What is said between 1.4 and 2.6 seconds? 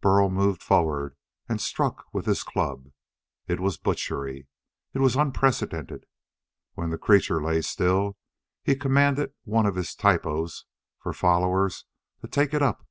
and struck with his